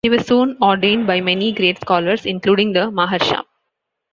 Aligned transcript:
He 0.03 0.09
was 0.09 0.25
soon 0.25 0.57
ordained 0.63 1.05
by 1.05 1.21
many 1.21 1.51
great 1.51 1.79
scholars, 1.79 2.25
including 2.25 2.73
the 2.73 2.89
Maharsham. 2.89 3.45